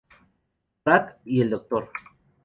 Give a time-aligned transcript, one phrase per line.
[0.83, 1.87] Pratt y el Dr.